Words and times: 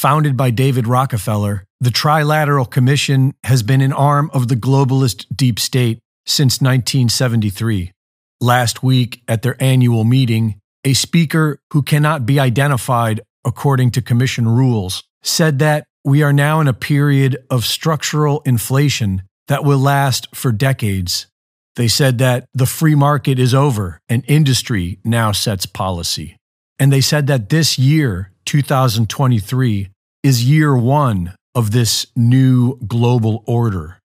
founded 0.00 0.34
by 0.34 0.48
David 0.50 0.86
Rockefeller, 0.86 1.66
the 1.78 1.90
Trilateral 1.90 2.70
Commission 2.70 3.34
has 3.44 3.62
been 3.62 3.82
an 3.82 3.92
arm 3.92 4.30
of 4.32 4.48
the 4.48 4.56
globalist 4.56 5.26
deep 5.36 5.60
state 5.60 5.98
since 6.24 6.62
1973. 6.62 7.92
Last 8.40 8.82
week, 8.82 9.22
at 9.28 9.42
their 9.42 9.62
annual 9.62 10.04
meeting, 10.04 10.58
a 10.84 10.94
speaker 10.94 11.58
who 11.74 11.82
cannot 11.82 12.24
be 12.24 12.40
identified 12.40 13.20
according 13.44 13.90
to 13.90 14.00
Commission 14.00 14.48
rules 14.48 15.04
said 15.22 15.58
that 15.58 15.84
we 16.02 16.22
are 16.22 16.32
now 16.32 16.60
in 16.60 16.68
a 16.68 16.72
period 16.72 17.36
of 17.50 17.66
structural 17.66 18.40
inflation 18.46 19.22
that 19.48 19.64
will 19.64 19.78
last 19.78 20.34
for 20.34 20.50
decades. 20.50 21.26
They 21.76 21.88
said 21.88 22.16
that 22.16 22.46
the 22.54 22.64
free 22.64 22.94
market 22.94 23.38
is 23.38 23.52
over 23.52 24.00
and 24.08 24.24
industry 24.26 24.98
now 25.04 25.32
sets 25.32 25.66
policy. 25.66 26.38
And 26.78 26.90
they 26.90 27.02
said 27.02 27.26
that 27.26 27.50
this 27.50 27.78
year, 27.78 28.29
2023, 28.44 29.88
is 30.22 30.44
year 30.44 30.76
one 30.76 31.34
of 31.54 31.70
this 31.70 32.06
new 32.14 32.76
global 32.86 33.42
order. 33.46 33.98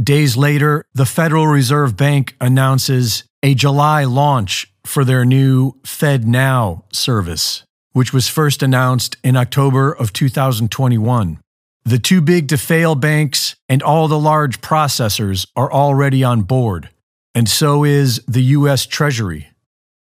Days 0.00 0.36
later, 0.36 0.84
the 0.94 1.06
Federal 1.06 1.46
Reserve 1.46 1.96
Bank 1.96 2.36
announces 2.40 3.24
a 3.42 3.54
July 3.54 4.04
launch 4.04 4.72
for 4.84 5.04
their 5.04 5.24
new 5.24 5.72
FedNow 5.82 6.82
service, 6.94 7.64
which 7.92 8.12
was 8.12 8.28
first 8.28 8.62
announced 8.62 9.16
in 9.24 9.36
October 9.36 9.92
of 9.92 10.12
2021. 10.12 11.40
The 11.84 11.98
too 11.98 12.20
big 12.20 12.48
to 12.48 12.58
fail 12.58 12.94
banks 12.94 13.56
and 13.68 13.82
all 13.82 14.08
the 14.08 14.18
large 14.18 14.60
processors 14.60 15.46
are 15.56 15.72
already 15.72 16.22
on 16.22 16.42
board, 16.42 16.90
and 17.34 17.48
so 17.48 17.84
is 17.84 18.22
the 18.26 18.42
U.S. 18.42 18.86
Treasury. 18.86 19.48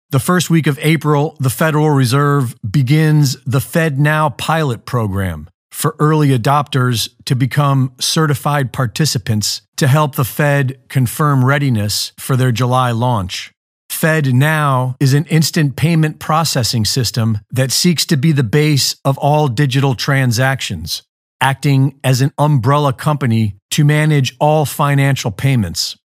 The 0.09 0.19
first 0.19 0.49
week 0.49 0.67
of 0.67 0.79
April, 0.81 1.35
the 1.37 1.49
Federal 1.49 1.89
Reserve 1.89 2.55
begins 2.63 3.35
the 3.43 3.59
FedNow 3.59 4.37
pilot 4.37 4.85
program 4.85 5.49
for 5.69 5.97
early 5.99 6.29
adopters 6.29 7.09
to 7.25 7.35
become 7.35 7.91
certified 7.99 8.71
participants 8.71 9.63
to 9.75 9.85
help 9.85 10.15
the 10.15 10.23
Fed 10.23 10.79
confirm 10.87 11.43
readiness 11.43 12.13
for 12.17 12.37
their 12.37 12.53
July 12.53 12.91
launch. 12.91 13.51
FedNow 13.91 14.95
is 15.01 15.13
an 15.13 15.25
instant 15.25 15.75
payment 15.75 16.19
processing 16.19 16.85
system 16.85 17.39
that 17.51 17.73
seeks 17.73 18.05
to 18.05 18.15
be 18.15 18.31
the 18.31 18.43
base 18.43 18.95
of 19.03 19.17
all 19.17 19.49
digital 19.49 19.93
transactions, 19.93 21.03
acting 21.41 21.99
as 22.01 22.21
an 22.21 22.31
umbrella 22.37 22.93
company 22.93 23.57
to 23.71 23.83
manage 23.83 24.37
all 24.39 24.63
financial 24.63 25.31
payments. 25.31 25.97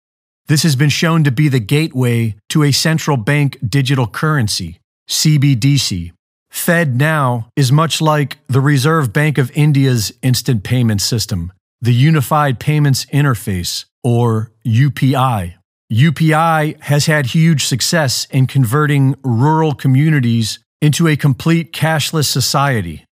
This 0.47 0.65
has 0.65 0.77
been 0.77 0.91
shown 0.91 1.25
to 1.25 1.31
be 1.31 1.49
the 1.49 1.61
gateway 1.61 2.35
to 2.51 2.65
a 2.65 2.73
central 2.73 3.17
bank 3.17 3.59
digital 3.67 4.07
currency, 4.07 4.79
CBDC. 5.09 6.13
Fed 6.51 6.99
Now 6.99 7.49
is 7.57 7.73
much 7.73 8.03
like 8.03 8.39
the 8.49 8.61
Reserve 8.61 9.13
Bank 9.13 9.39
of 9.39 9.51
India's 9.53 10.13
instant 10.23 10.65
payment 10.65 11.01
system, 11.01 11.53
the 11.81 11.95
Unified 11.95 12.61
Payments 12.61 13.07
Interface, 13.07 13.87
or 14.05 14.53
UPI. 14.67 15.55
UPI 15.91 16.81
has 16.83 17.07
had 17.07 17.27
huge 17.27 17.67
success 17.67 18.27
in 18.31 18.47
converting 18.47 19.15
rural 19.23 19.75
communities 19.75 20.59
into 20.81 21.07
a 21.07 21.17
complete 21.17 21.73
cashless 21.73 22.27
society. 22.27 23.05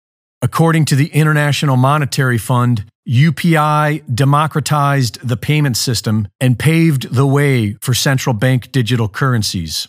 According 0.40 0.86
to 0.86 0.96
the 0.96 1.08
International 1.08 1.76
Monetary 1.76 2.38
Fund, 2.38 2.84
UPI 3.08 4.02
democratized 4.14 5.18
the 5.26 5.36
payment 5.36 5.78
system 5.78 6.28
and 6.40 6.58
paved 6.58 7.14
the 7.14 7.26
way 7.26 7.72
for 7.80 7.94
central 7.94 8.34
bank 8.34 8.70
digital 8.70 9.08
currencies. 9.08 9.88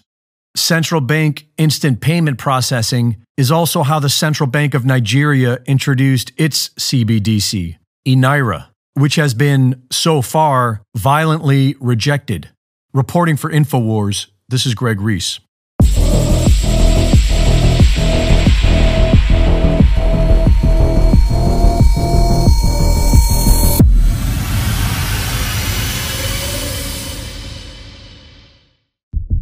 Central 0.56 1.02
bank 1.02 1.48
instant 1.58 2.00
payment 2.00 2.38
processing 2.38 3.18
is 3.36 3.52
also 3.52 3.84
how 3.84 4.00
the 4.00 4.10
Central 4.10 4.48
Bank 4.48 4.74
of 4.74 4.86
Nigeria 4.86 5.60
introduced 5.66 6.32
its 6.38 6.70
CBDC, 6.70 7.78
eNaira, 8.08 8.68
which 8.94 9.16
has 9.16 9.34
been, 9.34 9.84
so 9.92 10.22
far, 10.22 10.82
violently 10.96 11.76
rejected. 11.80 12.50
Reporting 12.94 13.36
for 13.36 13.52
InfoWars, 13.52 14.28
this 14.48 14.66
is 14.66 14.74
Greg 14.74 15.02
Reese. 15.02 15.40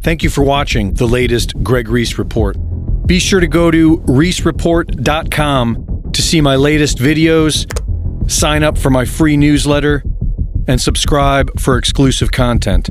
Thank 0.07 0.23
you 0.23 0.29
for 0.29 0.41
watching 0.41 0.94
the 0.94 1.06
latest 1.06 1.62
Greg 1.62 1.90
Reese 1.90 2.18
Report. 2.18 2.56
Be 3.06 3.19
sure 3.19 3.41
to 3.41 3.47
go 3.47 3.69
to 3.69 3.97
reesereport.com 3.97 6.12
to 6.13 6.22
see 6.22 6.40
my 6.40 6.56
latest 6.56 6.97
videos, 6.97 8.31
sign 8.31 8.63
up 8.63 8.78
for 8.78 8.90
my 8.90 9.03
free 9.03 9.35
newsletter, 9.35 10.06
and 10.66 10.79
subscribe 10.79 11.59
for 11.59 11.78
exclusive 11.78 12.31
content. 12.31 12.90